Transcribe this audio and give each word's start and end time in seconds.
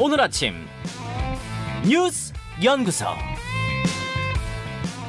오늘 0.00 0.20
아침 0.20 0.54
뉴스 1.84 2.32
연구소 2.62 3.04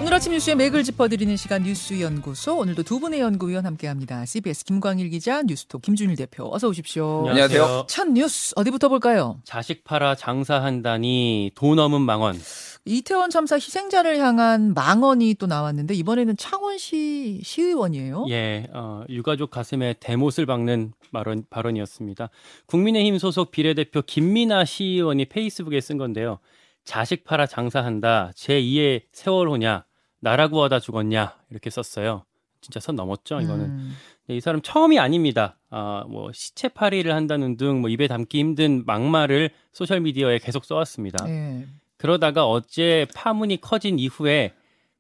오늘 0.02 0.13
아침 0.13 0.31
뉴스의 0.31 0.55
맥을 0.55 0.84
짚어드리는 0.84 1.36
시간 1.36 1.62
뉴스 1.63 2.00
연구소 2.02 2.57
오늘도 2.57 2.84
두 2.84 2.99
분의 2.99 3.20
연구위원 3.20 3.65
함께합니다. 3.65 4.25
CBS 4.25 4.63
김광일 4.63 5.09
기자, 5.09 5.44
뉴스톡 5.44 5.81
김준일 5.81 6.16
대표 6.16 6.49
어서 6.54 6.70
오십시오. 6.70 7.27
안녕하세요. 7.27 7.86
첫 7.89 8.07
뉴스 8.07 8.54
어디부터 8.55 8.88
볼까요? 8.88 9.41
자식 9.44 9.84
팔아 9.84 10.16
장사한다니 10.16 11.52
돈 11.53 11.80
없는 11.80 12.02
망언. 12.02 12.40
이태원 12.89 13.29
참사 13.29 13.55
희생자를 13.55 14.17
향한 14.17 14.73
망언이 14.73 15.35
또 15.35 15.45
나왔는데 15.45 15.93
이번에는 15.93 16.35
창원시 16.38 17.41
시의원이에요. 17.43 18.25
예, 18.29 18.65
어, 18.73 19.03
유가족 19.09 19.51
가슴에 19.51 19.93
대못을 19.99 20.47
박는 20.47 20.94
발언, 21.13 21.44
발언이었습니다. 21.52 22.30
국민의힘 22.66 23.20
소속 23.20 23.52
비례대표 23.52 24.02
김민아 24.02 24.66
시의원이 24.66 25.25
페이스북에 25.25 25.80
쓴 25.81 25.97
건데요. 25.99 26.39
자식 26.83 27.23
팔아 27.25 27.45
장사한다. 27.45 28.31
제2의 28.35 29.03
세월호냐. 29.11 29.85
나라고 30.21 30.63
하다 30.63 30.80
죽었냐. 30.80 31.35
이렇게 31.52 31.69
썼어요. 31.69 32.25
진짜 32.61 32.80
선 32.80 32.95
넘었죠, 32.95 33.39
이거는. 33.39 33.66
음, 33.66 33.94
이 34.30 34.41
사람 34.41 34.61
처음이 34.61 34.97
아닙니다. 34.99 35.58
아, 35.69 36.03
뭐 36.09 36.31
시체팔이를 36.33 37.13
한다는 37.13 37.55
등 37.55 37.81
뭐 37.81 37.89
입에 37.89 38.08
담기 38.08 38.39
힘든 38.39 38.83
막말을 38.85 39.52
소셜 39.73 40.02
미디어에 40.02 40.39
계속 40.39 40.66
써왔습니다. 40.66 41.30
예. 41.30 41.67
그러다가 41.99 42.48
어제 42.48 43.05
파문이 43.13 43.62
커진 43.62 43.99
이후에 43.99 44.53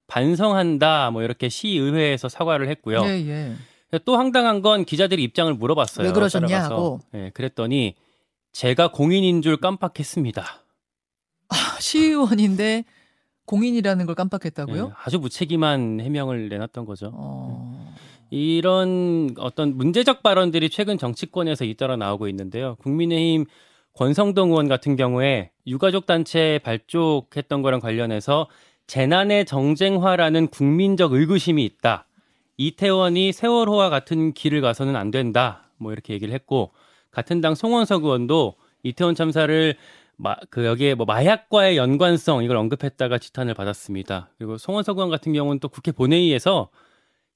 반성한다 0.07 1.11
뭐 1.11 1.23
이렇게 1.23 1.49
시의회에서 1.49 2.29
사과를 2.29 2.67
했고요. 2.69 3.03
예, 3.05 3.55
예. 3.91 3.99
또 4.05 4.17
황당한 4.17 4.61
건 4.61 4.85
기자들이 4.85 5.23
입장을 5.23 5.51
물어봤어요. 5.53 6.07
왜 6.07 6.13
그러셨냐. 6.13 6.63
하고. 6.65 6.99
예, 7.15 7.31
그랬더니 7.33 7.95
제가 8.51 8.91
공인인 8.91 9.41
줄 9.41 9.57
깜빡했습니다. 9.57 10.43
아, 11.49 11.55
시의원인데 11.79 12.83
공인이라는 13.45 14.05
걸 14.05 14.13
깜빡했다고요? 14.13 14.85
예, 14.85 14.93
아주 15.03 15.19
무책임한 15.19 16.01
해명을 16.01 16.49
내놨던 16.49 16.85
거죠. 16.85 17.11
어. 17.13 17.95
이런 18.29 19.33
어떤 19.39 19.75
문제적 19.75 20.21
발언들이 20.21 20.69
최근 20.69 20.97
정치권에서 20.97 21.65
잇따라 21.65 21.95
나오고 21.95 22.27
있는데요. 22.27 22.75
국민의힘 22.81 23.45
권성동 23.99 24.51
의원 24.51 24.69
같은 24.69 24.95
경우에 24.95 25.51
유가족 25.67 26.05
단체 26.05 26.61
발족했던 26.63 27.61
거랑 27.61 27.81
관련해서 27.81 28.47
재난의 28.87 29.43
정쟁화라는 29.45 30.47
국민적 30.47 31.11
의구심이 31.11 31.65
있다. 31.65 32.05
이태원이 32.55 33.33
세월호와 33.33 33.89
같은 33.89 34.31
길을 34.31 34.61
가서는 34.61 34.95
안 34.95 35.11
된다. 35.11 35.69
뭐 35.75 35.91
이렇게 35.91 36.13
얘기를 36.13 36.33
했고 36.33 36.71
같은 37.11 37.41
당 37.41 37.55
송원석 37.55 38.05
의원도 38.05 38.55
이태원 38.83 39.15
참사를 39.15 39.75
마, 40.15 40.37
그 40.49 40.65
여기에 40.65 40.95
뭐 40.95 41.05
마약과의 41.05 41.75
연관성 41.75 42.45
이걸 42.45 42.55
언급했다가 42.55 43.17
지탄을 43.17 43.53
받았습니다. 43.53 44.29
그리고 44.37 44.57
송원석 44.57 44.95
의원 44.95 45.09
같은 45.09 45.33
경우는 45.33 45.59
또 45.59 45.67
국회 45.67 45.91
본회의에서 45.91 46.69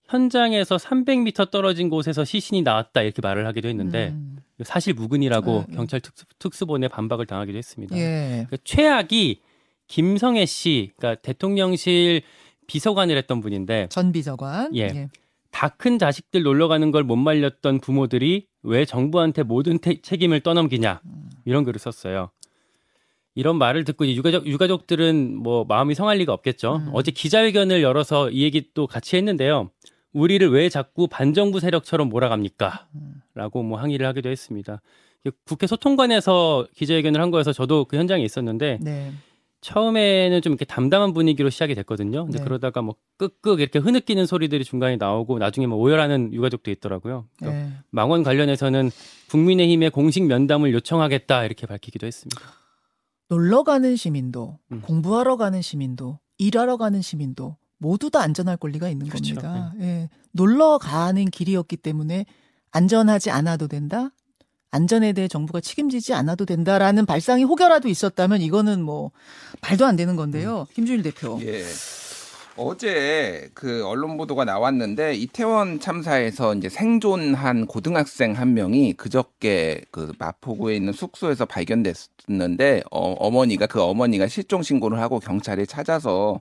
현장에서 0.07 0.77
300m 0.77 1.49
떨어진 1.51 1.89
곳에서 1.89 2.23
시신이 2.25 2.61
나왔다 2.61 3.01
이렇게 3.01 3.21
말을 3.21 3.47
하기도 3.47 3.67
했는데 3.69 4.09
음, 4.09 4.37
사실 4.63 4.93
무근이라고 4.93 5.65
네. 5.69 5.75
경찰 5.75 5.99
특수, 6.01 6.25
특수본에 6.39 6.87
반박을 6.87 7.25
당하기도 7.25 7.57
했습니다. 7.57 7.97
예. 7.97 8.45
그 8.49 8.57
최악이 8.63 9.41
김성애 9.87 10.45
씨, 10.45 10.91
그러니까 10.97 11.21
대통령실 11.21 12.21
비서관을 12.67 13.17
했던 13.17 13.41
분인데 13.41 13.87
전 13.89 14.11
비서관. 14.11 14.75
예. 14.75 15.09
다 15.51 15.69
큰 15.69 15.99
자식들 15.99 16.41
놀러 16.43 16.67
가는 16.67 16.91
걸 16.91 17.03
못 17.03 17.15
말렸던 17.15 17.79
부모들이 17.79 18.47
왜 18.63 18.85
정부한테 18.85 19.43
모든 19.43 19.77
태- 19.77 20.01
책임을 20.01 20.39
떠넘기냐 20.41 21.01
이런 21.45 21.63
글을 21.63 21.79
썼어요. 21.79 22.31
이런 23.35 23.57
말을 23.57 23.83
듣고 23.83 24.07
유가족 24.07 24.45
유가족들은 24.47 25.35
뭐 25.37 25.63
마음이 25.65 25.95
성할 25.95 26.17
리가 26.17 26.33
없겠죠. 26.33 26.77
음. 26.77 26.89
어제 26.93 27.11
기자회견을 27.11 27.81
열어서 27.81 28.29
이 28.31 28.41
얘기 28.43 28.69
또 28.73 28.87
같이 28.87 29.15
했는데요. 29.15 29.69
우리를 30.13 30.49
왜 30.51 30.69
자꾸 30.69 31.07
반정부 31.07 31.59
세력처럼 31.59 32.09
몰아갑니까? 32.09 32.87
음. 32.95 33.21
라고 33.33 33.63
뭐 33.63 33.79
항의를 33.79 34.05
하기도 34.07 34.29
했습니다. 34.29 34.81
국회 35.45 35.67
소통관에서 35.67 36.67
기자회견을 36.75 37.21
한 37.21 37.31
거여서 37.31 37.53
저도 37.53 37.85
그 37.85 37.97
현장에 37.97 38.23
있었는데 38.23 38.79
네. 38.81 39.11
처음에는 39.61 40.41
좀 40.41 40.51
이렇게 40.51 40.65
담담한 40.65 41.13
분위기로 41.13 41.49
시작이 41.49 41.73
됐거든요. 41.73 42.25
근데 42.25 42.39
네. 42.39 42.43
그러다가 42.43 42.81
뭐 42.81 42.95
끄끄 43.17 43.55
이렇게 43.57 43.79
흐느끼는 43.79 44.25
소리들이 44.25 44.65
중간에 44.65 44.97
나오고 44.97 45.39
나중에 45.39 45.67
뭐 45.67 45.77
오열하는 45.77 46.33
유가족도 46.33 46.69
있더라고요. 46.69 47.25
그래서 47.37 47.55
네. 47.55 47.71
망원 47.89 48.23
관련해서는 48.23 48.91
국민의힘에 49.29 49.89
공식 49.89 50.25
면담을 50.25 50.73
요청하겠다 50.73 51.45
이렇게 51.45 51.65
밝히기도 51.65 52.05
했습니다. 52.05 52.41
놀러 53.29 53.63
가는 53.63 53.95
시민도, 53.95 54.59
음. 54.73 54.81
공부하러 54.81 55.37
가는 55.37 55.61
시민도, 55.61 56.19
일하러 56.37 56.75
가는 56.75 57.01
시민도 57.01 57.55
모두 57.83 58.09
다 58.09 58.21
안전할 58.21 58.55
권리가 58.55 58.87
있는 58.87 59.07
그렇죠. 59.09 59.35
겁니다. 59.35 59.73
예. 59.81 60.09
놀러 60.31 60.77
가는 60.77 61.25
길이었기 61.25 61.75
때문에 61.77 62.25
안전하지 62.71 63.29
않아도 63.29 63.67
된다. 63.67 64.11
안전에 64.71 65.11
대해 65.11 65.27
정부가 65.27 65.59
책임지지 65.59 66.13
않아도 66.13 66.45
된다라는 66.45 67.05
발상이 67.05 67.43
혹여라도 67.43 67.89
있었다면 67.89 68.41
이거는 68.41 68.81
뭐 68.81 69.11
말도 69.61 69.85
안 69.85 69.97
되는 69.97 70.15
건데요. 70.15 70.61
음. 70.61 70.73
김준일 70.73 71.03
대표. 71.03 71.39
예. 71.43 71.63
어제 72.55 73.49
그 73.53 73.85
언론 73.85 74.15
보도가 74.15 74.45
나왔는데 74.45 75.15
이태원 75.15 75.79
참사에서 75.79 76.55
이제 76.55 76.69
생존한 76.69 77.65
고등학생 77.65 78.33
한 78.33 78.53
명이 78.53 78.93
그저께 78.93 79.81
그 79.91 80.13
마포구에 80.19 80.75
있는 80.75 80.93
숙소에서 80.93 81.45
발견됐는데 81.45 82.83
어, 82.91 83.13
어머니가 83.13 83.67
그 83.67 83.81
어머니가 83.81 84.27
실종 84.27 84.63
신고를 84.63 84.99
하고 84.99 85.19
경찰에 85.19 85.65
찾아서 85.65 86.39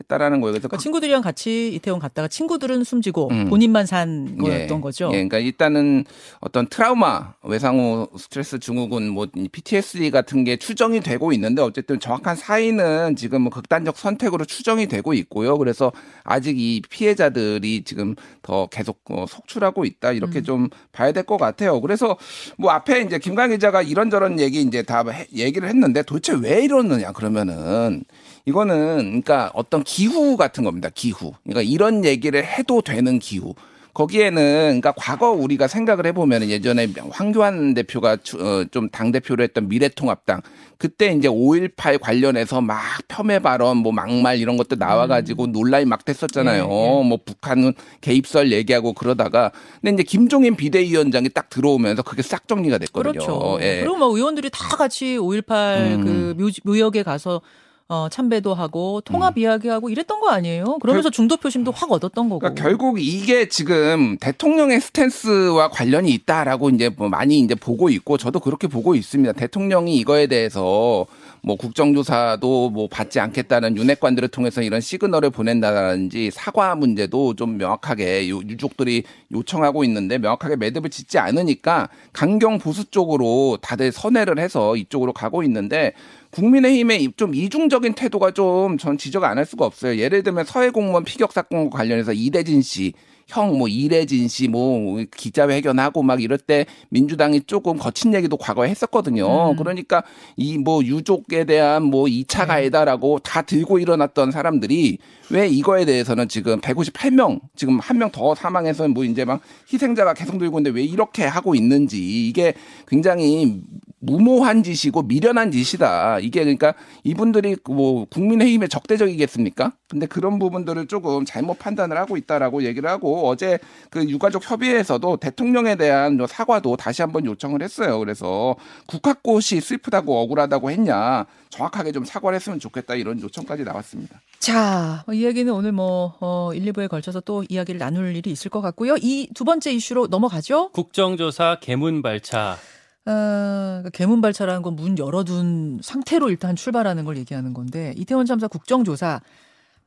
했다라는 0.00 0.40
거예요. 0.40 0.52
그래서 0.54 0.66
그러니까 0.68 0.82
친구들이랑 0.82 1.22
같이 1.22 1.72
이태원 1.72 2.00
갔다가 2.00 2.26
친구들은 2.26 2.82
숨지고 2.82 3.28
음. 3.30 3.44
본인만 3.48 3.86
산 3.86 4.36
거였던 4.38 4.78
예. 4.78 4.80
거죠. 4.80 5.04
예, 5.12 5.16
그러니까 5.16 5.38
일단은 5.38 6.04
어떤 6.40 6.66
트라우마, 6.66 7.34
외상후 7.44 8.08
스트레스 8.18 8.58
증후군, 8.58 9.08
뭐 9.10 9.28
PTSD 9.52 10.10
같은 10.10 10.42
게 10.42 10.56
추정이 10.56 11.00
되고 11.00 11.32
있는데 11.32 11.62
어쨌든 11.62 12.00
정확한 12.00 12.34
사인은 12.34 13.14
지금 13.14 13.42
뭐 13.42 13.50
극단적 13.52 13.96
선택으로 13.96 14.44
추정이 14.44 14.88
되고 14.88 15.14
있고요. 15.14 15.56
그래서 15.58 15.92
아직 16.24 16.58
이 16.58 16.82
피해자들이 16.90 17.84
지금 17.84 18.16
더 18.42 18.66
계속 18.66 19.00
어, 19.10 19.26
속출하고 19.28 19.84
있다 19.84 20.10
이렇게 20.12 20.40
음. 20.40 20.44
좀 20.44 20.68
봐야 20.90 21.12
될 21.12 21.24
것 21.24 21.36
같아요. 21.38 21.80
그래서 21.80 22.18
뭐 22.58 22.70
앞에 22.72 23.00
이제 23.02 23.18
김강 23.18 23.50
기자가 23.50 23.80
이런저런 23.82 24.40
얘기 24.40 24.60
이제 24.60 24.82
다 24.82 25.04
해- 25.08 25.26
얘기를 25.34 25.68
했는데 25.68 26.02
도대체 26.02 26.34
왜 26.34 26.64
이러느냐 26.64 27.12
그러면은 27.12 28.02
이거는 28.46 28.96
그러니까 29.22 29.50
어떤 29.54 29.82
기후 29.82 30.36
같은 30.36 30.64
겁니다. 30.64 30.90
기후. 30.94 31.32
그러니까 31.44 31.62
이런 31.62 32.04
얘기를 32.04 32.44
해도 32.44 32.82
되는 32.82 33.18
기후. 33.18 33.54
거기에는 33.94 34.80
그러니까 34.80 34.92
과거 34.96 35.30
우리가 35.30 35.68
생각을 35.68 36.06
해보면 36.06 36.50
예전에 36.50 36.88
황교안 37.10 37.74
대표가 37.74 38.14
어, 38.14 38.64
좀당 38.70 39.12
대표를 39.12 39.44
했던 39.44 39.68
미래통합당 39.68 40.42
그때 40.78 41.12
이제 41.12 41.28
5.18 41.28 42.00
관련해서 42.00 42.60
막 42.60 42.82
폄훼 43.06 43.38
발언 43.38 43.78
뭐 43.78 43.92
막말 43.92 44.38
이런 44.38 44.56
것도 44.56 44.76
나와가지고 44.76 45.46
논란이 45.46 45.84
막 45.84 46.04
됐었잖아요. 46.04 46.64
예, 46.64 46.66
예. 46.66 47.08
뭐 47.08 47.18
북한은 47.24 47.72
개입설 48.00 48.50
얘기하고 48.50 48.94
그러다가 48.94 49.52
근데 49.80 49.94
이제 49.94 50.02
김종인 50.02 50.56
비대위원장이 50.56 51.28
딱 51.28 51.48
들어오면서 51.48 52.02
그게 52.02 52.22
싹 52.22 52.48
정리가 52.48 52.78
됐거든요. 52.78 53.12
그렇죠. 53.12 53.58
예. 53.60 53.78
그리고 53.78 53.96
뭐 53.96 54.08
의원들이 54.08 54.50
다 54.52 54.76
같이 54.76 55.16
5.18 55.18 55.76
음. 55.78 56.04
그 56.04 56.42
묘, 56.42 56.50
묘역에 56.64 57.04
가서 57.04 57.40
어, 57.88 58.08
참배도 58.10 58.54
하고 58.54 58.96
음. 58.96 59.00
통합 59.04 59.36
이야기하고 59.36 59.90
이랬던 59.90 60.20
거 60.20 60.30
아니에요? 60.30 60.78
그러면서 60.80 61.10
중도 61.10 61.36
표심도 61.36 61.70
확 61.70 61.92
얻었던 61.92 62.28
거고. 62.28 62.38
그러니까 62.38 62.62
결국 62.62 62.98
이게 62.98 63.48
지금 63.48 64.16
대통령의 64.18 64.80
스탠스와 64.80 65.68
관련이 65.68 66.10
있다라고 66.12 66.70
이제 66.70 66.88
뭐 66.88 67.08
많이 67.08 67.40
이제 67.40 67.54
보고 67.54 67.90
있고 67.90 68.16
저도 68.16 68.40
그렇게 68.40 68.68
보고 68.68 68.94
있습니다. 68.94 69.32
대통령이 69.32 69.96
이거에 69.98 70.26
대해서 70.26 71.06
뭐 71.44 71.56
국정조사도 71.56 72.70
뭐 72.70 72.88
받지 72.88 73.20
않겠다는 73.20 73.76
윤핵관들을 73.76 74.28
통해서 74.28 74.62
이런 74.62 74.80
시그널을 74.80 75.28
보낸다든지 75.30 76.30
사과 76.32 76.74
문제도 76.74 77.34
좀 77.34 77.58
명확하게 77.58 78.30
요- 78.30 78.40
유족들이 78.48 79.02
요청하고 79.30 79.84
있는데 79.84 80.16
명확하게 80.18 80.56
매듭을 80.56 80.88
짓지 80.90 81.18
않으니까 81.18 81.88
강경 82.14 82.58
보수 82.58 82.86
쪽으로 82.90 83.58
다들 83.60 83.92
선회를 83.92 84.38
해서 84.38 84.74
이쪽으로 84.76 85.12
가고 85.12 85.42
있는데 85.42 85.92
국민의힘의 86.30 87.12
좀 87.16 87.34
이중적인 87.34 87.92
태도가 87.94 88.30
좀 88.32 88.76
전 88.78 88.96
지적 88.98 89.22
안 89.24 89.38
할 89.38 89.44
수가 89.44 89.66
없어요. 89.66 89.98
예를 89.98 90.22
들면 90.22 90.44
서해 90.46 90.70
공무원 90.70 91.04
피격 91.04 91.32
사건과 91.32 91.76
관련해서 91.76 92.12
이대진 92.12 92.62
씨, 92.62 92.92
형 93.26 93.58
뭐 93.58 93.68
이래진 93.68 94.28
씨 94.28 94.48
뭐 94.48 95.02
기자회견하고 95.16 96.02
막 96.02 96.22
이럴 96.22 96.38
때 96.38 96.66
민주당이 96.90 97.42
조금 97.46 97.76
거친 97.78 98.14
얘기도 98.14 98.36
과거에 98.36 98.68
했었거든요. 98.68 99.52
음. 99.52 99.56
그러니까 99.56 100.02
이 100.36 100.58
뭐 100.58 100.82
유족에 100.84 101.44
대한 101.44 101.82
뭐 101.84 102.04
2차 102.04 102.46
가해다라고 102.46 103.18
다 103.20 103.42
들고 103.42 103.78
일어났던 103.78 104.30
사람들이 104.30 104.98
왜 105.30 105.48
이거에 105.48 105.84
대해서는 105.84 106.28
지금 106.28 106.60
158명 106.60 107.40
지금 107.56 107.78
한 107.80 107.98
명 107.98 108.10
더 108.10 108.34
사망해서 108.34 108.86
뭐 108.88 109.04
이제 109.04 109.24
막 109.24 109.40
희생자가 109.72 110.14
계속 110.14 110.38
들고 110.38 110.58
있는데 110.58 110.76
왜 110.78 110.84
이렇게 110.84 111.24
하고 111.24 111.54
있는지 111.54 112.28
이게 112.28 112.54
굉장히 112.86 113.60
무모한 114.04 114.62
짓이고 114.62 115.02
미련한 115.02 115.50
짓이다. 115.50 116.18
이게 116.20 116.40
그러니까 116.40 116.74
이분들이 117.02 117.56
뭐 117.68 118.06
국민의힘의 118.06 118.68
적대적이겠습니까? 118.68 119.72
근데 119.88 120.06
그런 120.06 120.38
부분들을 120.38 120.86
조금 120.86 121.24
잘못 121.24 121.58
판단을 121.58 121.96
하고 121.96 122.16
있다라고 122.16 122.64
얘기를 122.64 122.88
하고 122.88 123.28
어제 123.28 123.58
그 123.90 124.08
유가족 124.08 124.48
협의회에서도 124.50 125.16
대통령에 125.18 125.76
대한 125.76 126.18
사과도 126.28 126.76
다시 126.76 127.02
한번 127.02 127.24
요청을 127.26 127.62
했어요. 127.62 127.98
그래서 127.98 128.56
국화꽃이 128.86 129.60
슬프다고 129.60 130.18
억울하다고 130.22 130.70
했냐 130.70 131.26
정확하게 131.50 131.92
좀 131.92 132.04
사과를 132.04 132.36
했으면 132.36 132.58
좋겠다 132.58 132.94
이런 132.96 133.20
요청까지 133.20 133.62
나왔습니다. 133.64 134.20
자, 134.40 135.04
이 135.12 135.24
얘기는 135.24 135.50
오늘 135.52 135.72
뭐, 135.72 136.14
어, 136.20 136.52
1, 136.52 136.72
2부에 136.72 136.88
걸쳐서 136.88 137.20
또 137.20 137.44
이야기를 137.48 137.78
나눌 137.78 138.14
일이 138.14 138.30
있을 138.30 138.50
것 138.50 138.60
같고요. 138.60 138.96
이 139.00 139.28
두 139.34 139.44
번째 139.44 139.72
이슈로 139.72 140.08
넘어가죠. 140.08 140.70
국정조사 140.70 141.58
개문 141.60 142.02
발차. 142.02 142.56
어, 143.06 143.82
개문발차라는 143.92 144.62
건 144.62 144.74
문 144.76 144.98
열어둔 144.98 145.80
상태로 145.82 146.30
일단 146.30 146.56
출발하는 146.56 147.04
걸 147.04 147.16
얘기하는 147.18 147.52
건데, 147.54 147.94
이태원 147.96 148.26
참사 148.26 148.48
국정조사 148.48 149.20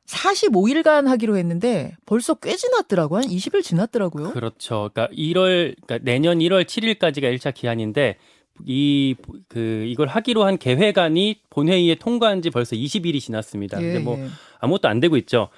45일간 0.06 1.06
하기로 1.06 1.36
했는데, 1.36 1.94
벌써 2.06 2.34
꽤 2.34 2.56
지났더라고요. 2.56 3.18
한 3.20 3.26
20일 3.28 3.62
지났더라고요. 3.62 4.30
그렇죠. 4.30 4.90
그러니까 4.94 5.14
1월, 5.14 5.74
그러니까 5.86 5.98
내년 6.02 6.38
1월 6.38 6.64
7일까지가 6.64 7.34
1차 7.36 7.52
기한인데, 7.52 8.16
이, 8.66 9.14
그, 9.48 9.84
이걸 9.86 10.08
하기로 10.08 10.44
한 10.44 10.56
개회관이 10.58 11.42
본회의에 11.50 11.96
통과한 11.96 12.42
지 12.42 12.50
벌써 12.50 12.74
20일이 12.74 13.20
지났습니다. 13.20 13.80
예, 13.80 13.86
근데 13.86 13.98
뭐, 14.00 14.18
예. 14.18 14.28
아무것도 14.60 14.88
안 14.88 14.98
되고 15.00 15.16
있죠. 15.18 15.48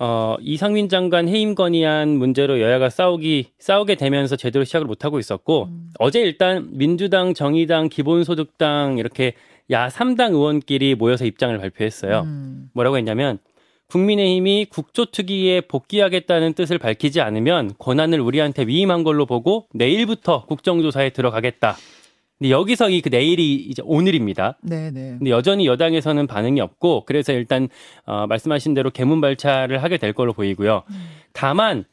어, 0.00 0.36
이상민 0.40 0.88
장관 0.88 1.28
해임 1.28 1.56
건의안 1.56 2.10
문제로 2.10 2.60
여야가 2.60 2.88
싸우기, 2.88 3.48
싸우게 3.58 3.96
되면서 3.96 4.36
제대로 4.36 4.64
시작을 4.64 4.86
못 4.86 5.04
하고 5.04 5.18
있었고, 5.18 5.64
음. 5.64 5.90
어제 5.98 6.20
일단 6.20 6.68
민주당, 6.70 7.34
정의당, 7.34 7.88
기본소득당 7.88 8.98
이렇게 8.98 9.34
야 9.72 9.88
3당 9.88 10.34
의원끼리 10.34 10.94
모여서 10.94 11.24
입장을 11.24 11.58
발표했어요. 11.58 12.20
음, 12.20 12.70
뭐라고 12.74 12.96
했냐면, 12.96 13.40
국민의힘이 13.88 14.66
국조특위에 14.66 15.62
복귀하겠다는 15.62 16.52
뜻을 16.52 16.78
밝히지 16.78 17.20
않으면 17.20 17.72
권한을 17.78 18.20
우리한테 18.20 18.66
위임한 18.66 19.02
걸로 19.02 19.26
보고 19.26 19.66
내일부터 19.72 20.44
국정조사에 20.44 21.10
들어가겠다. 21.10 21.76
근데 22.38 22.50
여기서 22.50 22.90
이 22.90 23.00
그 23.00 23.08
내일이 23.08 23.54
이제 23.54 23.82
오늘입니다. 23.84 24.58
네, 24.62 24.90
네. 24.90 25.16
근데 25.18 25.30
여전히 25.30 25.66
여당에서는 25.66 26.26
반응이 26.26 26.60
없고 26.60 27.04
그래서 27.04 27.32
일단 27.32 27.68
어, 28.06 28.26
말씀하신 28.28 28.74
대로 28.74 28.90
개문 28.90 29.20
발차를 29.20 29.82
하게 29.82 29.98
될 29.98 30.12
걸로 30.12 30.32
보이고요. 30.32 30.82
다만 31.32 31.84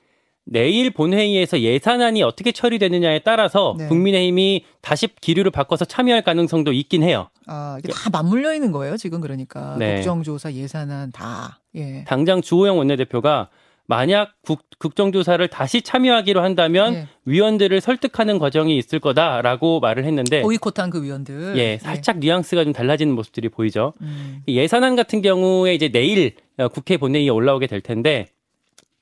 내일 0.48 0.92
본회의에서 0.92 1.60
예산안이 1.62 2.22
어떻게 2.22 2.52
처리되느냐에 2.52 3.20
따라서 3.20 3.76
네. 3.80 3.88
국민의힘이 3.88 4.64
다시 4.82 5.08
기류를 5.20 5.50
바꿔서 5.50 5.86
참여할 5.86 6.22
가능성도 6.22 6.72
있긴 6.72 7.02
해요. 7.02 7.30
아, 7.48 7.78
이게 7.84 7.92
다 7.92 8.12
맞물려 8.12 8.54
있는 8.54 8.72
거예요, 8.72 8.96
지금 8.98 9.22
그러니까. 9.22 9.76
네. 9.80 9.96
국정조사 9.96 10.54
예산안 10.54 11.12
다. 11.12 11.62
예. 11.74 12.04
당장 12.08 12.42
주호영 12.44 12.78
원내대표가 12.78 13.50
만약 13.88 14.34
국, 14.42 14.62
국정조사를 14.80 15.48
다시 15.48 15.82
참여하기로 15.82 16.42
한다면 16.42 16.94
예. 16.94 17.08
위원들을 17.26 17.80
설득하는 17.82 18.40
과정이 18.40 18.78
있을 18.78 19.00
거다라고 19.00 19.80
말을 19.80 20.06
했는데 20.06 20.42
보이콧한 20.42 20.90
그 20.90 21.04
위원들. 21.04 21.58
예, 21.58 21.78
살짝 21.78 22.18
뉘앙스가 22.20 22.64
좀 22.64 22.74
달라지는 22.74 23.14
모습들이 23.14 23.50
보이죠. 23.50 23.94
음. 24.02 24.42
이 24.46 24.58
예산안 24.58 24.96
같은 24.96 25.22
경우에 25.22 25.76
이제 25.76 25.90
내일 25.90 26.36
어, 26.58 26.68
국회 26.68 26.98
본회의에 26.98 27.30
올라오게 27.30 27.68
될 27.68 27.82
텐데 27.82 28.28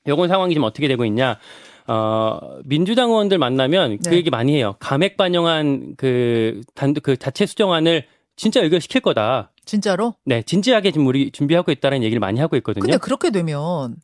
요건 0.06 0.28
상황이 0.28 0.52
지금 0.52 0.64
어떻게 0.64 0.86
되고 0.86 1.04
있냐? 1.06 1.38
어, 1.86 2.38
민주당 2.64 3.10
의원들 3.10 3.38
만나면 3.38 3.98
그 4.04 4.10
네. 4.10 4.16
얘기 4.16 4.30
많이 4.30 4.54
해요. 4.54 4.76
감액 4.80 5.16
반영한 5.16 5.94
그 5.96 6.60
단독 6.74 7.02
그 7.02 7.16
자체 7.16 7.46
수정안을 7.46 8.04
진짜 8.36 8.60
의결시킬 8.60 9.00
거다. 9.00 9.50
진짜로? 9.64 10.14
네, 10.24 10.42
진지하게 10.42 10.90
지금 10.90 11.06
우리 11.06 11.30
준비하고 11.30 11.72
있다는 11.72 12.02
얘기를 12.02 12.20
많이 12.20 12.40
하고 12.40 12.56
있거든요. 12.56 12.82
근데 12.82 12.98
그렇게 12.98 13.30
되면 13.30 13.96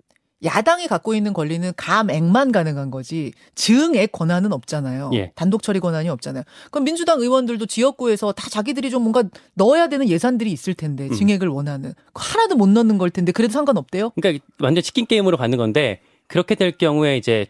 야당이 0.45 0.87
갖고 0.87 1.15
있는 1.15 1.33
권리는 1.33 1.71
감액만 1.77 2.53
가능한 2.53 2.91
거지 2.91 3.33
증액 3.55 4.13
권한은 4.13 4.53
없잖아요. 4.53 5.11
예. 5.15 5.33
단독 5.35 5.63
처리 5.63 5.81
권한이 5.81 6.09
없잖아요. 6.09 6.45
그럼 6.71 6.85
민주당 6.85 7.21
의원들도 7.21 7.67
지역구에서 7.67 8.33
다 8.33 8.49
자기들이 8.49 8.91
좀 8.91 9.03
뭔가 9.03 9.23
넣어야 9.55 9.89
되는 9.89 10.09
예산들이 10.09 10.51
있을 10.51 10.75
텐데 10.75 11.05
음. 11.09 11.13
증액을 11.13 11.49
원하는 11.49 11.93
하나도 12.15 12.57
못 12.57 12.69
넣는 12.69 12.99
걸 12.99 13.11
텐데 13.11 13.33
그래도 13.33 13.53
상관없대요? 13.53 14.11
그러니까 14.11 14.45
완전 14.61 14.83
치킨 14.83 15.07
게임으로 15.07 15.37
가는 15.37 15.57
건데 15.59 16.01
그렇게 16.27 16.55
될 16.55 16.73
경우에 16.73 17.17
이제 17.17 17.47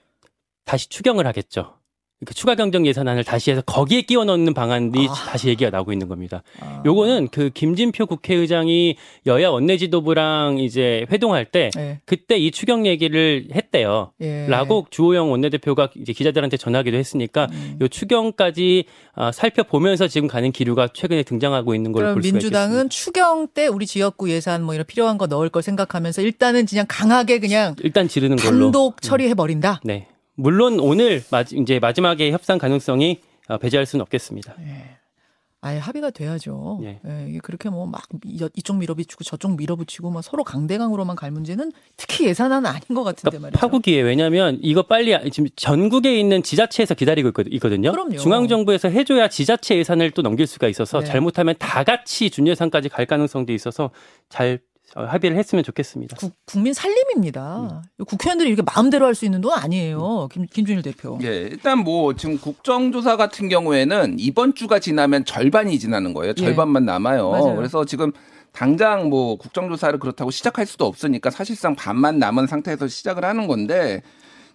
다시 0.65 0.89
추경을 0.89 1.27
하겠죠. 1.27 1.80
그러니까 2.21 2.35
추가 2.35 2.55
경정 2.55 2.87
예산안을 2.87 3.25
다시 3.25 3.51
해서 3.51 3.63
거기에 3.63 4.03
끼워 4.03 4.27
넣는 4.27 4.53
방안이 4.53 5.09
아. 5.09 5.15
다시 5.31 5.49
얘기가 5.49 5.71
나오고 5.71 5.91
있는 5.91 6.07
겁니다. 6.07 6.43
아. 6.61 6.83
요거는 6.85 7.29
그 7.29 7.49
김진표 7.49 8.05
국회의장이 8.05 8.97
여야 9.27 9.49
원내 9.49 9.79
지도부랑 9.79 10.59
이제 10.59 11.07
회동할 11.11 11.47
때 11.47 11.71
예. 11.79 12.01
그때 12.05 12.37
이 12.37 12.51
추경 12.51 12.87
얘기를 12.87 13.49
했대요. 13.55 14.13
예. 14.21 14.47
라고 14.49 14.87
주호영 14.91 15.31
원내대표가 15.31 15.89
이제 15.97 16.13
기자들한테 16.13 16.59
전하기도 16.59 16.95
했으니까 16.95 17.49
음. 17.53 17.79
요 17.81 17.89
추경까지 17.89 18.85
아, 19.15 19.33
살펴보면서 19.33 20.07
지금 20.07 20.29
가는 20.29 20.53
기류가 20.53 20.89
최근에 20.93 21.23
등장하고 21.23 21.75
있는 21.75 21.93
걸 21.93 22.03
그럼 22.03 22.15
볼 22.17 22.23
수가 22.23 22.33
민주당은 22.35 22.69
있겠습니다. 22.71 22.89
추경 22.91 23.49
때 23.55 23.67
우리 23.67 23.87
지역구 23.87 24.29
예산 24.31 24.63
뭐 24.63 24.75
이런 24.75 24.85
필요한 24.87 25.17
거 25.17 25.27
넣을 25.27 25.49
걸 25.49 25.63
생각하면서 25.63 26.21
일단은 26.21 26.67
그냥 26.67 26.85
강하게 26.87 27.39
그냥 27.39 27.75
일단 27.83 28.09
지르는 28.09 28.37
걸로. 28.37 28.51
단독 28.51 29.01
처리해 29.01 29.33
버린다. 29.33 29.81
네. 29.85 30.07
물론 30.35 30.79
오늘 30.81 31.23
마, 31.31 31.43
이제 31.43 31.79
마지막에 31.79 32.31
협상 32.31 32.59
가능성이 32.59 33.21
어, 33.49 33.59
배제할 33.59 33.85
수는 33.87 34.03
없겠습니다. 34.03 34.55
아예 35.63 35.77
합의가 35.79 36.09
돼야죠. 36.11 36.81
예. 36.85 37.01
예, 37.05 37.39
그렇게 37.43 37.69
뭐 37.69 37.85
막 37.87 38.05
이쪽 38.55 38.77
밀어붙이고 38.79 39.25
저쪽 39.25 39.57
밀어붙이고 39.59 40.11
막 40.11 40.23
서로 40.25 40.43
강대강으로만 40.43 41.17
갈 41.17 41.31
문제는 41.31 41.71
특히 41.99 42.27
예산안은 42.29 42.65
아닌 42.71 42.81
것 42.95 43.05
같은데 43.05 43.37
그러니까 43.37 43.43
말이죠. 43.49 43.59
파국이에요. 43.61 44.07
왜냐하면 44.07 44.59
이거 44.63 44.81
빨리 44.85 45.15
지금 45.31 45.51
전국에 45.57 46.19
있는 46.19 46.43
지자체에서 46.43 46.95
기다리고 46.95 47.29
있거- 47.33 47.45
있거든요. 47.51 47.93
그럼요. 47.93 48.17
중앙정부에서 48.17 48.89
해줘야 48.89 49.29
지자체 49.29 49.77
예산을 49.77 50.13
또 50.13 50.23
넘길 50.23 50.47
수가 50.47 50.67
있어서 50.69 51.01
네. 51.01 51.05
잘못하면 51.07 51.55
다 51.59 51.85
같이 51.85 52.31
준예산까지 52.31 52.89
갈 52.89 53.05
가능성도 53.05 53.53
있어서 53.53 53.91
잘 54.31 54.61
어, 54.63 54.70
합의를 54.95 55.37
했으면 55.37 55.63
좋겠습니다. 55.65 56.17
국, 56.17 56.33
국민 56.47 56.73
살림입니다. 56.75 57.83
음. 57.99 58.05
국회의원들이 58.05 58.49
이렇게 58.51 58.63
마음대로 58.63 59.07
할 59.07 59.15
수 59.15 59.25
있는 59.25 59.41
돈 59.41 59.53
아니에요. 59.53 60.29
김, 60.33 60.47
김준일 60.47 60.83
대표. 60.83 61.19
예, 61.23 61.29
일단 61.43 61.79
뭐 61.79 62.15
지금 62.15 62.39
국정조사 62.39 63.17
같은 63.17 63.49
경우에는 63.49 64.17
이번 64.19 64.55
주가 64.55 64.79
지나면 64.79 65.25
절반이 65.25 65.79
지나는 65.79 66.15
거예요. 66.15 66.31
예. 66.37 66.41
절반만 66.41 66.85
남아요. 66.85 67.31
맞아요. 67.31 67.57
그래서 67.57 67.85
지금 67.85 68.13
당장 68.53 69.09
뭐 69.11 69.37
국정조사를 69.37 69.99
그렇다고 70.01 70.31
시작할 70.31 70.67
수도 70.67 70.87
없으니까 70.87 71.31
사실상 71.31 71.77
반만 71.77 72.19
남은 72.19 72.47
상태에서 72.49 72.89
시작을 72.89 73.25
하는 73.25 73.47
건데 73.47 74.03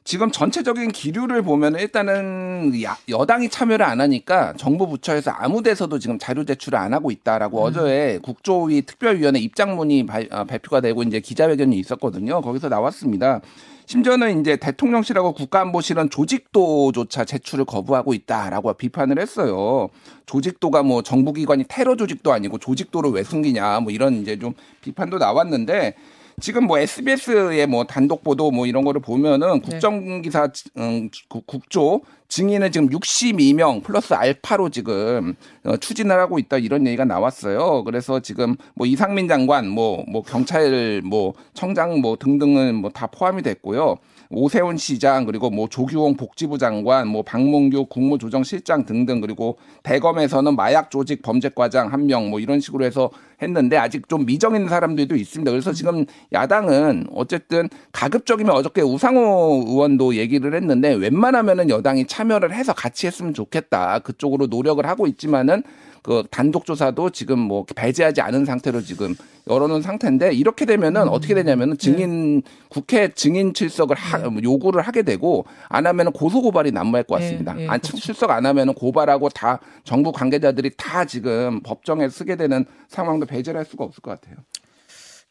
지금 0.06 0.30
전체적인 0.30 0.92
기류를 0.92 1.42
보면 1.42 1.80
일단은 1.80 2.80
야- 2.84 2.96
여당이 3.10 3.50
참여를 3.50 3.84
안 3.84 4.00
하니까 4.02 4.54
정부 4.56 4.88
부처에서 4.88 5.32
아무 5.32 5.64
데서도 5.64 5.98
지금 5.98 6.20
자료 6.20 6.46
제출을 6.46 6.78
안 6.78 6.94
하고 6.94 7.10
있다라고 7.10 7.60
어제 7.64 8.20
국조위 8.22 8.84
특별위원회 8.84 9.40
입장문이 9.40 10.06
발, 10.06 10.28
아, 10.30 10.44
발표가 10.44 10.80
되고 10.80 11.02
이제 11.02 11.20
기자회견이 11.20 11.76
있었거든요. 11.80 12.42
거기서 12.42 12.70
나왔습니다. 12.70 13.42
심지어는 13.88 14.42
이제 14.42 14.58
대통령실하고 14.58 15.34
국가안보실은 15.34 16.12
조직도조차 16.12 17.26
제출을 17.26 17.66
거부하고 17.66 18.14
있다라고 18.14 18.74
비판을 18.76 19.18
했어요. 19.20 19.90
조직도가 20.28 20.84
뭐 20.84 21.02
정부기관이 21.02 21.66
테러 21.68 21.96
조직도 21.96 22.32
아니고 22.32 22.60
조직도를 22.60 23.10
왜 23.10 23.24
숨기냐 23.24 23.80
뭐 23.80 23.92
이런 23.92 24.22
이제 24.22 24.38
좀 24.38 24.54
비판도 24.82 25.18
나왔는데 25.18 25.96
지금 26.42 26.66
뭐 26.68 26.78
SBS의 26.78 27.66
뭐 27.68 27.86
단독 27.86 28.22
보도 28.24 28.52
뭐 28.52 28.66
이런 28.66 28.84
거를 28.84 29.00
보면은 29.02 29.62
국정기사 29.62 30.50
음, 30.78 31.10
국- 31.30 31.48
국조 31.48 32.02
증인은 32.28 32.72
지금 32.74 32.90
62명 32.90 33.82
플러스 33.84 34.14
알파로 34.14 34.70
지금 34.70 35.36
어, 35.64 35.78
추진을 35.78 36.20
하고 36.20 36.38
있다 36.38 36.58
이런 36.58 36.86
얘기가 36.88 37.06
나왔어요. 37.06 37.84
그래서 37.86 38.20
지금 38.20 38.56
뭐 38.74 38.86
이상민 38.86 39.28
장관 39.30 39.68
뭐 39.70 40.04
뭐 40.10 40.24
경찰 40.24 41.02
뭐 41.06 41.34
청장 41.54 42.02
뭐 42.02 42.18
등등은 42.18 42.76
뭐 42.76 42.92
다 42.92 43.08
포함이 43.08 43.42
됐고요. 43.42 43.96
오세훈 44.30 44.78
시장 44.78 45.26
그리고 45.26 45.50
뭐 45.50 45.68
조규홍 45.68 46.16
복지부 46.18 46.58
장관 46.58 47.08
뭐 47.08 47.22
박문규 47.24 47.86
국무조정실장 47.88 48.86
등등 48.86 49.22
그리고 49.22 49.58
대검에서는 49.84 50.56
마약 50.56 50.90
조직 50.92 51.22
범죄과장 51.22 51.92
한 51.94 52.06
명 52.06 52.30
뭐 52.30 52.40
이런 52.40 52.60
식으로 52.60 52.86
해서 52.86 53.10
했는데 53.42 53.78
아직 53.78 54.08
좀 54.10 54.26
미정 54.26 54.56
있는 54.56 54.70
사람들도 54.70 55.16
있습니다. 55.16 55.52
그래서 55.52 55.74
지금 55.74 56.06
야당은 56.34 57.08
어쨌든 57.14 57.70
가급적이면 57.92 58.54
어저께 58.56 58.82
우상호 58.82 59.66
의원도 59.68 60.16
얘기를 60.16 60.54
했는데 60.54 60.94
웬만하면은 60.94 61.70
여당이 61.70 62.06
참여를 62.06 62.54
해서 62.54 62.74
같이 62.74 63.08
했으면 63.08 63.34
좋겠다. 63.34 64.00
그쪽으로 64.00 64.48
노력을 64.48 64.86
하고 64.86 65.08
있지만은 65.08 65.64
그 66.06 66.24
단독 66.30 66.66
조사도 66.68 67.10
지금 67.10 67.40
뭐 67.40 67.66
배제하지 67.76 68.22
않은 68.22 68.46
상태로 68.46 68.82
지금 68.82 69.16
열어놓은 69.50 69.82
상태인데 69.82 70.34
이렇게 70.34 70.66
되면은 70.66 71.10
어떻게 71.10 71.34
되냐면은 71.34 71.80
증인 71.80 72.44
국회 72.70 73.08
증인 73.08 73.56
출석을 73.56 73.96
하, 73.96 74.20
뭐 74.30 74.40
요구를 74.44 74.84
하게 74.84 75.02
되고 75.02 75.48
안 75.68 75.88
하면은 75.88 76.12
고소 76.12 76.44
고발이 76.44 76.72
난무할 76.74 77.06
것 77.06 77.16
같습니다. 77.16 77.54
네, 77.56 77.64
네, 77.64 77.68
안 77.70 77.80
그렇죠. 77.80 77.98
출석 77.98 78.30
안 78.30 78.46
하면은 78.46 78.76
고발하고 78.76 79.30
다 79.30 79.60
정부 79.84 80.12
관계자들이 80.12 80.74
다 80.78 81.06
지금 81.06 81.62
법정에 81.62 82.08
쓰게 82.08 82.36
되는 82.36 82.66
상황도 82.88 83.26
배제를 83.26 83.58
할 83.58 83.66
수가 83.66 83.84
없을 83.84 84.02
것 84.04 84.12
같아요. 84.12 84.36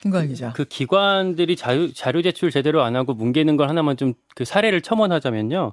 김관 0.01 0.27
기자. 0.27 0.53
그 0.55 0.65
기관들이 0.65 1.55
자유, 1.55 1.95
자료 1.95 2.21
제출 2.21 2.51
제대로 2.51 2.83
안 2.83 2.97
하고 2.97 3.15
뭉개는 3.15 3.57
걸 3.57 3.69
하나만 3.69 3.97
좀 3.97 4.15
그 4.35 4.45
사례를 4.45 4.81
첨언하자면요. 4.81 5.73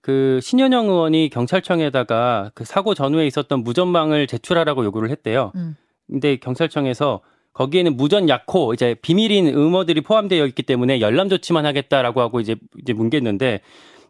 그 0.00 0.40
신현영 0.42 0.88
의원이 0.88 1.28
경찰청에다가 1.30 2.50
그 2.54 2.64
사고 2.64 2.94
전후에 2.94 3.26
있었던 3.26 3.62
무전망을 3.62 4.26
제출하라고 4.26 4.84
요구를 4.84 5.10
했대요. 5.10 5.52
음. 5.56 5.76
근데 6.08 6.36
경찰청에서 6.36 7.20
거기에는 7.52 7.96
무전 7.96 8.28
약호 8.28 8.74
이제 8.74 8.94
비밀인 9.02 9.48
음어들이 9.48 10.00
포함되어 10.00 10.46
있기 10.46 10.62
때문에 10.62 11.00
열람 11.00 11.28
조치만 11.28 11.66
하겠다라고 11.66 12.20
하고 12.20 12.40
이제 12.40 12.56
이제 12.80 12.92
뭉갰는데 12.92 13.60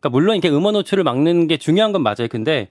그러니까 0.01 0.09
물론 0.11 0.37
이렇게 0.37 0.49
음원 0.49 0.75
노출을 0.75 1.05
막는 1.05 1.49
게 1.49 1.57
중요한 1.57 1.93
건 1.93 2.03
맞아요. 2.03 2.29
근데 2.31 2.69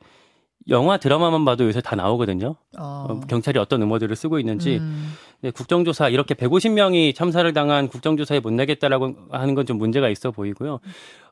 영화 0.68 0.98
드라마만 0.98 1.46
봐도 1.46 1.64
요새 1.66 1.82
다 1.82 1.96
나오거든요. 1.96 2.56
어. 2.78 3.06
어, 3.10 3.20
경찰이 3.28 3.58
어떤 3.58 3.82
음어들을 3.82 4.16
쓰고 4.16 4.40
있는지 4.40 4.78
음. 4.78 5.14
네, 5.42 5.52
국정조사 5.52 6.10
이렇게 6.10 6.34
150명이 6.36 7.16
참사를 7.16 7.52
당한 7.54 7.88
국정조사에 7.88 8.42
못 8.42 8.52
내겠다라고 8.52 9.16
하는 9.32 9.56
건 9.56 9.66
좀 9.66 9.78
문제가 9.78 10.10
있어 10.10 10.32
보이고요. 10.32 10.80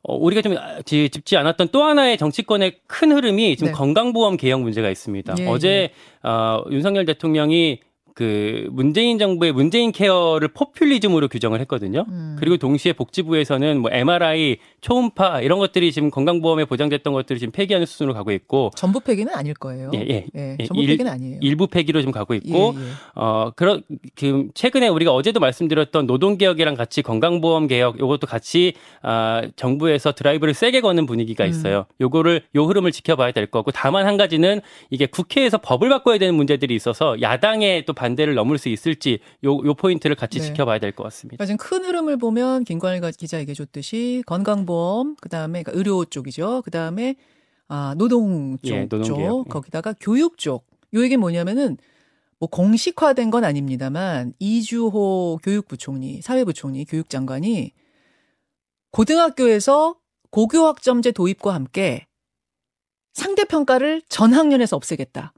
어, 0.04 0.16
우리가 0.16 0.42
좀 0.42 0.58
아, 0.58 0.82
지- 0.84 1.10
짚지 1.10 1.38
않았던 1.38 1.70
또 1.72 1.84
하나의 1.84 2.18
정치권의 2.18 2.80
큰 2.88 3.12
흐름이 3.12 3.58
지금 3.58 3.72
네. 3.74 3.78
건강보험 3.78 4.38
개혁 4.38 4.62
문제가 4.62 4.90
있습니다. 4.90 5.36
예, 5.40 5.48
어제 5.48 5.92
어, 6.24 6.64
윤석열 6.72 7.06
대통령이 7.06 7.82
그 8.18 8.68
문재인 8.72 9.20
정부의 9.20 9.52
문재인 9.52 9.92
케어를 9.92 10.48
포퓰리즘으로 10.48 11.28
규정을 11.28 11.60
했거든요. 11.62 12.04
음. 12.10 12.36
그리고 12.40 12.58
동시에 12.58 12.94
복지부에서는 12.94 13.80
뭐 13.80 13.92
MRI, 13.94 14.58
초음파 14.82 15.42
이런 15.42 15.60
것들이 15.60 15.92
지금 15.92 16.10
건강보험에 16.10 16.66
보장됐던 16.66 17.14
것들이 17.14 17.38
지금 17.38 17.52
폐기하는 17.52 17.86
수준으로 17.86 18.16
가고 18.16 18.32
있고 18.32 18.72
전부 18.76 19.00
폐기는 19.02 19.32
아닐 19.36 19.54
거예요. 19.54 19.92
예, 19.94 20.00
예. 20.10 20.26
예, 20.36 20.66
전부 20.66 20.82
일- 20.82 20.88
폐기는 20.88 21.12
아니에요. 21.12 21.38
일부 21.44 21.68
폐기로 21.68 22.02
좀 22.02 22.12
가고 22.12 22.34
있고 22.34 22.74
예, 22.76 22.82
예. 22.82 22.92
어, 23.14 23.52
그런, 23.56 23.84
그, 24.16 24.48
최근에 24.56 24.88
우리가 24.88 25.14
어제도 25.14 25.40
말씀드렸던 25.40 26.08
노동 26.08 26.40
개혁이랑 26.40 26.74
같이 26.74 27.04
건강보험 27.04 27.68
개혁, 27.68 28.00
요것도 28.00 28.26
같이, 28.26 28.74
아, 29.04 29.44
정부에서 29.58 30.14
드라이브를 30.14 30.56
세게 30.56 30.82
거는 30.82 31.06
분위기가 31.06 31.44
음. 31.44 31.50
있어요. 31.52 31.86
요거를, 32.02 32.42
요 32.56 32.64
흐름을 32.66 32.92
지켜봐야 32.92 33.32
될 33.32 33.46
거고, 33.46 33.70
다만 33.70 34.08
한 34.08 34.18
가지는 34.18 34.62
이게 34.90 35.06
국회에서 35.06 35.60
법을 35.60 35.90
바꿔야 35.90 36.18
되는 36.18 36.34
문제들이 36.34 36.74
있어서 36.74 37.22
야당의 37.22 37.86
또 37.86 37.94
반 37.94 38.07
대를 38.16 38.36
넘을 38.36 38.58
수 38.58 38.70
있을지, 38.70 39.20
요, 39.44 39.58
요 39.66 39.74
포인트를 39.74 40.16
같이 40.16 40.40
네. 40.40 40.46
지켜봐야 40.46 40.80
될 40.80 40.92
것 40.92 41.04
같습니다. 41.04 41.38
그러니까 41.38 41.46
지금 41.46 41.58
큰 41.58 41.86
흐름을 41.86 42.18
보면 42.18 42.64
김관일 42.64 43.02
기자 43.12 43.40
얘기해 43.40 43.54
줬듯이 43.54 44.24
건강보험, 44.26 45.16
그다음에 45.22 45.64
그러니까 45.64 45.78
의료 45.78 46.06
쪽이죠. 46.06 46.62
그다음에 46.64 47.16
아, 47.68 47.94
노동 47.98 48.58
쪽, 48.60 48.74
예. 48.74 48.88
쪽 48.88 49.20
예. 49.20 49.50
거기다가 49.50 49.94
교육 50.00 50.38
쪽. 50.38 50.66
요 50.94 51.04
얘기 51.04 51.18
뭐냐면은 51.18 51.78
뭐 52.40 52.48
공식화된 52.50 53.30
건 53.32 53.44
아닙니다만 53.44 54.34
이주호 54.40 55.40
교육부총리, 55.44 56.22
사회부총리, 56.22 56.86
교육장관이 56.86 57.74
고등학교에서 58.92 59.96
고교학점제 60.30 61.12
도입과 61.12 61.54
함께 61.54 62.06
상대평가를 63.14 64.04
전 64.08 64.34
학년에서 64.34 64.76
없애겠다. 64.76 65.34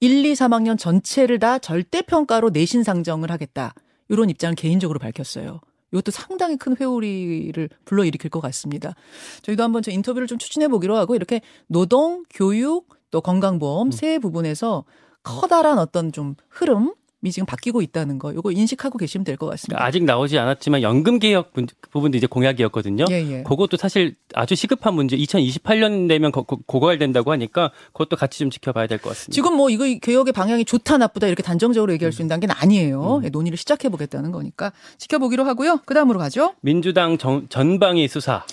1, 0.00 0.24
2, 0.24 0.32
3학년 0.34 0.78
전체를 0.78 1.38
다 1.38 1.58
절대평가로 1.58 2.50
내신 2.50 2.82
상정을 2.82 3.30
하겠다. 3.30 3.74
이런 4.08 4.30
입장을 4.30 4.54
개인적으로 4.54 4.98
밝혔어요. 4.98 5.60
이것도 5.92 6.10
상당히 6.10 6.56
큰 6.56 6.76
회오리를 6.78 7.68
불러일으킬 7.84 8.28
것 8.30 8.40
같습니다. 8.40 8.94
저희도 9.42 9.62
한번 9.62 9.82
저 9.82 9.90
인터뷰를 9.90 10.26
좀 10.26 10.38
추진해 10.38 10.68
보기로 10.68 10.96
하고 10.96 11.14
이렇게 11.14 11.40
노동, 11.66 12.24
교육, 12.30 12.88
또 13.10 13.20
건강보험 13.20 13.92
세 13.92 14.18
부분에서 14.18 14.84
커다란 15.22 15.78
어떤 15.78 16.12
좀 16.12 16.34
흐름이 16.50 16.90
지금 17.30 17.46
바뀌고 17.46 17.82
있다는 17.82 18.18
거 18.18 18.32
이거 18.32 18.50
인식하고 18.50 18.98
계시면 18.98 19.24
될 19.24 19.36
것 19.36 19.46
같습니다. 19.46 19.82
아직 19.84 20.04
나오지 20.04 20.38
않았지만 20.38 20.82
연금 20.82 21.18
개혁 21.18 21.50
문- 21.54 21.66
부분도 21.90 22.16
이제 22.18 22.26
공약이었거든요. 22.26 23.04
예, 23.10 23.14
예. 23.30 23.42
그것도 23.42 23.76
사실 23.76 24.14
아주 24.34 24.54
시급한 24.54 24.94
문제, 24.94 25.16
2028년 25.16 26.08
되면 26.08 26.32
고, 26.32 26.42
고, 26.44 26.58
고갈된다고 26.66 27.30
하니까 27.32 27.70
그것도 27.92 28.16
같이 28.16 28.38
좀 28.38 28.50
지켜봐야 28.50 28.86
될 28.86 28.98
것 28.98 29.10
같습니다. 29.10 29.32
지금 29.34 29.56
뭐 29.56 29.68
이거 29.70 29.84
개혁의 30.00 30.32
방향이 30.32 30.64
좋다 30.64 30.98
나쁘다 30.98 31.26
이렇게 31.26 31.42
단정적으로 31.42 31.92
얘기할 31.92 32.12
수 32.12 32.22
있는 32.22 32.28
단계는 32.30 32.54
음. 32.54 32.58
아니에요. 32.60 33.20
예, 33.24 33.28
논의를 33.28 33.56
시작해 33.58 33.88
보겠다는 33.88 34.32
거니까 34.32 34.72
지켜보기로 34.98 35.44
하고요. 35.44 35.80
그 35.84 35.94
다음으로 35.94 36.18
가죠. 36.18 36.54
민주당 36.60 37.18
정- 37.18 37.46
전방위 37.48 38.08
수사. 38.08 38.44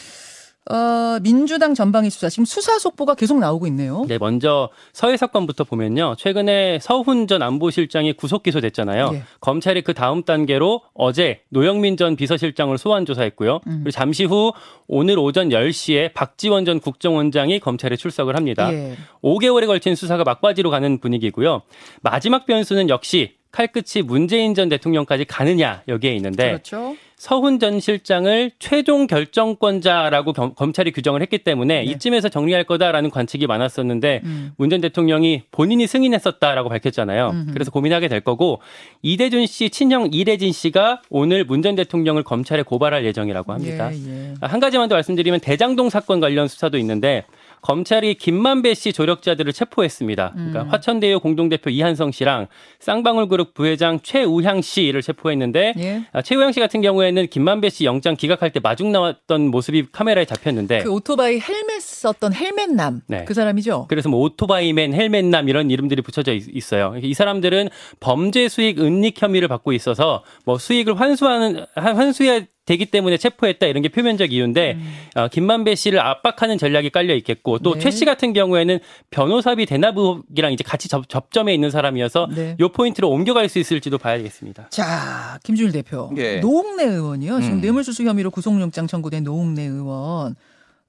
어, 0.71 1.19
민주당 1.21 1.73
전방위 1.73 2.09
수사 2.09 2.29
지금 2.29 2.45
수사 2.45 2.79
속보가 2.79 3.15
계속 3.15 3.39
나오고 3.39 3.67
있네요. 3.67 4.05
네, 4.07 4.17
먼저 4.17 4.69
서해 4.93 5.17
사건부터 5.17 5.65
보면요. 5.65 6.15
최근에 6.17 6.79
서훈 6.81 7.27
전 7.27 7.41
안보실장이 7.41 8.13
구속 8.13 8.43
기소됐잖아요. 8.43 9.09
예. 9.13 9.23
검찰이 9.41 9.81
그 9.81 9.93
다음 9.93 10.23
단계로 10.23 10.81
어제 10.93 11.41
노영민 11.49 11.97
전 11.97 12.15
비서실장을 12.15 12.77
소환 12.77 13.05
조사했고요. 13.05 13.59
음. 13.67 13.79
그리고 13.83 13.91
잠시 13.91 14.23
후 14.23 14.53
오늘 14.87 15.19
오전 15.19 15.49
10시에 15.49 16.13
박지원 16.13 16.63
전 16.63 16.79
국정원장이 16.79 17.59
검찰에 17.59 17.97
출석을 17.97 18.35
합니다. 18.37 18.71
예. 18.71 18.95
5개월에 19.21 19.67
걸친 19.67 19.95
수사가 19.95 20.23
막바지로 20.23 20.69
가는 20.69 20.97
분위기고요. 20.99 21.63
마지막 22.01 22.45
변수는 22.45 22.87
역시 22.89 23.35
칼끝이 23.51 24.03
문재인 24.03 24.55
전 24.55 24.67
대통령까지 24.67 25.25
가느냐 25.25 25.83
여기에 25.87 26.15
있는데 26.15 26.47
그렇죠. 26.47 26.95
서훈 27.23 27.57
전 27.57 27.79
실장을 27.79 28.51
최종 28.59 29.07
결정권자라고 29.07 30.33
겸- 30.33 30.53
검찰이 30.55 30.91
규정을 30.91 31.21
했기 31.21 31.37
때문에 31.37 31.75
네. 31.75 31.83
이쯤에서 31.85 32.27
정리할 32.27 32.65
거다라는 32.65 33.09
관측이 33.11 33.47
많았었는데 33.47 34.19
음. 34.25 34.51
문전 34.57 34.81
대통령이 34.81 35.43
본인이 35.49 35.87
승인했었다라고 35.87 36.67
밝혔잖아요. 36.67 37.29
음흠. 37.29 37.53
그래서 37.53 37.71
고민하게 37.71 38.09
될 38.09 38.19
거고 38.19 38.59
이대준 39.03 39.45
씨 39.45 39.69
친형 39.69 40.09
이래진 40.11 40.51
씨가 40.51 41.01
오늘 41.09 41.45
문 41.45 41.63
전 41.63 41.75
대통령을 41.75 42.23
검찰에 42.23 42.61
고발할 42.61 43.05
예정이라고 43.05 43.53
합니다. 43.53 43.89
예, 43.93 43.95
예. 43.95 44.33
한 44.41 44.59
가지만 44.59 44.89
더 44.89 44.95
말씀드리면 44.95 45.39
대장동 45.39 45.89
사건 45.89 46.19
관련 46.19 46.49
수사도 46.49 46.77
있는데 46.77 47.23
검찰이 47.63 48.15
김만배 48.15 48.73
씨 48.75 48.93
조력자들을 48.93 49.51
체포했습니다. 49.53 50.31
그러니까 50.35 50.61
음. 50.63 50.69
화천대유 50.69 51.19
공동대표 51.21 51.69
이한성 51.69 52.11
씨랑 52.11 52.47
쌍방울 52.79 53.27
그룹 53.29 53.53
부회장 53.53 53.99
최우향 54.03 54.61
씨를 54.61 55.01
체포했는데 55.01 55.73
예. 55.77 56.03
아, 56.11 56.21
최우향 56.21 56.51
씨 56.51 56.59
같은 56.59 56.81
경우에는 56.81 57.27
김만배 57.27 57.69
씨 57.69 57.85
영장 57.85 58.15
기각할 58.15 58.51
때 58.51 58.59
마중 58.61 58.91
나왔던 58.91 59.49
모습이 59.49 59.85
카메라에 59.91 60.25
잡혔는데 60.25 60.83
그 60.83 60.91
오토바이 60.91 61.39
헬멧 61.39 61.81
썼던 61.81 62.33
헬멧남 62.33 63.01
네. 63.07 63.23
그 63.25 63.33
사람이죠. 63.33 63.85
그래서 63.87 64.09
뭐 64.09 64.19
오토바이맨, 64.21 64.93
헬멧남 64.93 65.47
이런 65.47 65.71
이름들이 65.71 66.01
붙여져 66.01 66.33
있, 66.33 66.73
어요이 66.73 67.13
사람들은 67.13 67.69
범죄 68.01 68.49
수익 68.49 68.79
은닉 68.79 69.21
혐의를 69.21 69.47
받고 69.47 69.71
있어서 69.71 70.23
뭐 70.45 70.57
수익을 70.57 70.99
환수하는 70.99 71.65
한- 71.75 71.95
환수해야 71.95 72.41
되기 72.65 72.85
때문에 72.85 73.17
체포했다 73.17 73.65
이런 73.67 73.83
게 73.83 73.89
표면적 73.89 74.31
이유인데 74.31 74.77
어, 75.15 75.27
김만배 75.27 75.75
씨를 75.75 75.99
압박하는 75.99 76.57
전략이 76.57 76.91
깔려 76.91 77.13
있겠고 77.15 77.59
또 77.59 77.73
네. 77.73 77.79
최씨 77.79 78.05
같은 78.05 78.31
경우에는 78.31 78.79
변호사비 79.09 79.65
대납 79.65 79.97
의혹이랑 79.97 80.53
이제 80.53 80.63
같이 80.63 80.87
접, 80.87 81.07
접점에 81.09 81.53
있는 81.53 81.69
사람이어서 81.69 82.29
네. 82.33 82.55
요 82.59 82.69
포인트로 82.69 83.09
옮겨갈 83.09 83.49
수 83.49 83.59
있을지도 83.59 83.97
봐야겠습니다. 83.97 84.67
자, 84.69 85.39
김준일 85.43 85.73
대표. 85.73 86.11
예. 86.17 86.39
노웅래 86.39 86.85
의원이요. 86.85 87.41
지금 87.41 87.57
음. 87.57 87.61
뇌물수수 87.61 88.03
혐의로 88.03 88.31
구속영장 88.31 88.87
청구된 88.87 89.23
노웅래 89.23 89.63
의원. 89.63 90.35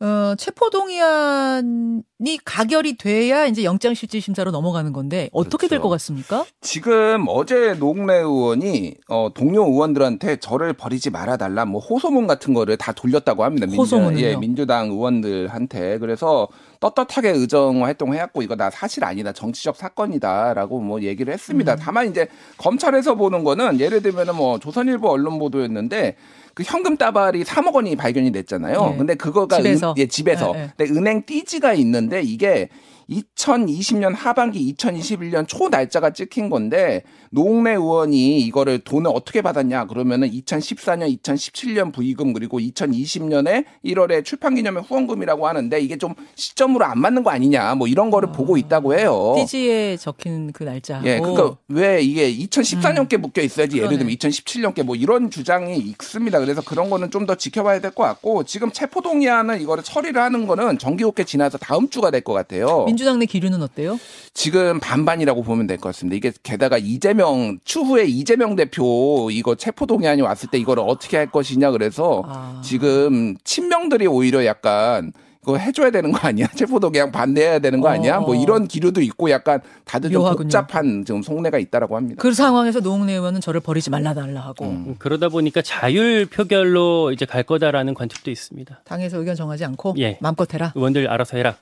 어, 0.00 0.34
체포동의안이 0.36 2.02
가결이 2.44 2.96
돼야 2.96 3.46
이제 3.46 3.62
영장실질심사로 3.62 4.50
넘어가는 4.50 4.92
건데 4.92 5.30
어떻게 5.32 5.68
될 5.68 5.78
그렇죠. 5.78 5.82
것 5.84 5.88
같습니까? 5.90 6.44
지금 6.60 7.26
어제 7.28 7.74
노웅래 7.74 8.16
의원이 8.16 8.96
어, 9.08 9.28
동료 9.32 9.64
의원들한테 9.64 10.36
저를 10.36 10.72
버리지 10.72 11.10
말아달라 11.10 11.64
뭐 11.64 11.80
호소문 11.80 12.26
같은 12.26 12.54
거를 12.54 12.76
다 12.76 12.92
돌렸다고 12.92 13.44
합니다. 13.44 13.66
호소문을요? 13.68 14.20
예, 14.26 14.36
민주당 14.36 14.88
의원들한테 14.90 15.98
그래서 15.98 16.48
떳떳하게 16.80 17.30
의정 17.30 17.84
활동해왔고 17.84 18.42
이거 18.42 18.56
나 18.56 18.70
사실 18.70 19.04
아니다 19.04 19.32
정치적 19.32 19.76
사건이다라고 19.76 20.80
뭐 20.80 21.02
얘기를 21.02 21.32
했습니다. 21.32 21.74
음. 21.74 21.78
다만 21.80 22.10
이제 22.10 22.26
검찰에서 22.58 23.14
보는 23.14 23.44
거는 23.44 23.78
예를 23.78 24.02
들면은 24.02 24.34
뭐 24.34 24.58
조선일보 24.58 25.08
언론 25.08 25.38
보도였는데 25.38 26.16
그 26.54 26.62
현금 26.62 26.96
따발이 26.96 27.44
3억 27.44 27.74
원이 27.74 27.96
발견이 27.96 28.32
됐잖아요. 28.32 28.92
예. 28.92 28.96
근데 28.96 29.14
그거가 29.14 29.56
집에서. 29.56 29.90
은, 29.90 29.94
예, 29.98 30.06
집에서. 30.06 30.52
예, 30.54 30.60
예. 30.60 30.72
근데 30.76 30.92
은행 30.98 31.22
띠지가 31.26 31.74
있는데 31.74 32.22
이게 32.22 32.68
2020년 33.10 34.14
하반기 34.14 34.72
2021년 34.74 35.46
초 35.48 35.68
날짜가 35.68 36.10
찍힌 36.10 36.48
건데 36.50 37.02
노웅래 37.30 37.72
의원이 37.72 38.40
이거를 38.40 38.78
돈을 38.80 39.10
어떻게 39.12 39.42
받았냐 39.42 39.86
그러면은 39.86 40.30
2014년 40.30 41.18
2017년 41.20 41.92
부의금 41.92 42.32
그리고 42.32 42.60
2020년에 42.60 43.64
1월에 43.84 44.24
출판 44.24 44.54
기념회 44.54 44.80
후원금이라고 44.80 45.46
하는데 45.48 45.80
이게 45.80 45.96
좀 45.98 46.14
시점으로 46.36 46.84
안 46.84 47.00
맞는 47.00 47.24
거 47.24 47.30
아니냐 47.30 47.74
뭐 47.74 47.88
이런 47.88 48.10
거를 48.10 48.30
보고 48.32 48.56
있다고 48.56 48.94
해요. 48.96 49.34
띠지에 49.36 49.96
적힌 49.96 50.52
그 50.52 50.62
날짜하고 50.62 51.06
예, 51.08 51.18
그러니까 51.18 51.56
왜 51.68 52.00
이게 52.02 52.32
2014년께 52.32 53.18
묶여 53.18 53.42
있어야지 53.42 53.78
예를 53.78 53.88
그러네. 53.88 53.98
들면 54.04 54.16
2017년께 54.16 54.82
뭐 54.84 54.94
이런 54.94 55.30
주장이 55.30 55.76
있습니다. 55.78 56.38
그래서 56.40 56.62
그런 56.62 56.88
거는 56.90 57.10
좀 57.10 57.24
더 57.24 57.34
지켜봐야 57.36 57.80
될 57.80 57.90
것 57.94 58.02
같고 58.02 58.44
지금 58.44 58.70
체포동의안을 58.70 59.62
이거를 59.62 59.82
처리를 59.82 60.20
하는 60.20 60.46
거는 60.46 60.76
정기국회 60.78 61.24
지나서 61.24 61.56
다음 61.56 61.88
주가 61.88 62.10
될 62.10 62.20
것 62.20 62.34
같아요. 62.34 62.84
민주당 62.94 63.18
내 63.18 63.26
기류는 63.26 63.60
어때요? 63.62 63.98
지금 64.34 64.78
반반이라고 64.78 65.42
보면 65.42 65.66
될 65.66 65.78
것 65.78 65.88
같습니다. 65.88 66.16
이게 66.16 66.32
게다가 66.44 66.78
이재명 66.78 67.58
추후에 67.64 68.04
이재명 68.04 68.54
대표 68.54 69.28
이거 69.32 69.56
체포 69.56 69.84
동의안이 69.84 70.22
왔을 70.22 70.48
때 70.48 70.58
이걸 70.58 70.78
어떻게 70.78 71.16
할 71.16 71.26
것이냐 71.28 71.72
그래서 71.72 72.22
아. 72.26 72.60
지금 72.64 73.34
친명들이 73.42 74.06
오히려 74.06 74.44
약간 74.46 75.12
이거 75.42 75.56
해줘야 75.58 75.90
되는 75.90 76.12
거 76.12 76.18
아니야? 76.26 76.46
체포동의안 76.56 77.10
반대해야 77.10 77.58
되는 77.58 77.80
거 77.80 77.88
아니야? 77.88 78.18
어, 78.18 78.20
뭐 78.20 78.30
어. 78.30 78.34
이런 78.40 78.66
기류도 78.68 79.02
있고 79.02 79.28
약간 79.30 79.60
다들 79.84 80.10
좀 80.12 80.22
묘하군요. 80.22 80.44
복잡한 80.44 81.04
지금 81.04 81.20
속내가 81.20 81.58
있다라고 81.58 81.96
합니다. 81.96 82.22
그 82.22 82.32
상황에서 82.32 82.78
노웅래 82.80 83.12
의원은 83.12 83.40
저를 83.40 83.60
버리지 83.60 83.90
말라 83.90 84.14
달라 84.14 84.40
하고 84.40 84.66
음. 84.66 84.94
그러다 85.00 85.28
보니까 85.30 85.60
자율 85.62 86.26
표결로 86.26 87.10
이제 87.12 87.26
갈 87.26 87.42
거다라는 87.42 87.92
관측도 87.94 88.30
있습니다. 88.30 88.82
당에서 88.84 89.18
의견 89.18 89.34
정하지 89.34 89.64
않고 89.64 89.96
예. 89.98 90.16
마음껏 90.22 90.50
해라. 90.54 90.72
의원들 90.76 91.08
알아서 91.08 91.36
해라. 91.36 91.56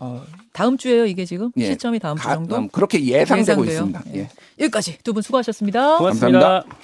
어, 0.00 0.22
다음 0.52 0.76
주에요 0.76 1.06
이게 1.06 1.24
지금 1.24 1.50
예. 1.56 1.66
시점이 1.66 1.98
다음 1.98 2.16
주 2.16 2.22
가- 2.22 2.34
정도. 2.34 2.56
음, 2.56 2.68
그렇게 2.68 3.04
예상되고 3.04 3.66
예상돼요? 3.66 4.00
있습니다. 4.00 4.02
예. 4.14 4.20
예. 4.20 4.28
여기까지 4.60 4.98
두 5.02 5.12
분 5.12 5.22
수고하셨습니다. 5.22 5.98
고맙습니다. 5.98 6.38
감사합니다. 6.38 6.78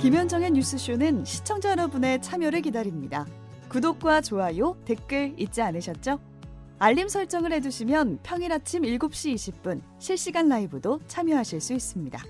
김현정의 0.00 0.50
뉴스쇼는 0.52 1.24
시청자 1.24 1.70
여러분의 1.70 2.20
참여를 2.20 2.60
기다립니다. 2.62 3.26
구독과 3.70 4.20
좋아요, 4.20 4.76
댓글 4.84 5.34
잊지 5.38 5.62
않으셨죠? 5.62 6.20
알림 6.78 7.08
설정을 7.08 7.52
해두시면 7.52 8.18
평일 8.22 8.52
아침 8.52 8.82
7시 8.82 9.34
20분 9.34 9.80
실시간 9.98 10.48
라이브도 10.48 11.00
참여하실 11.06 11.60
수 11.60 11.72
있습니다. 11.72 12.22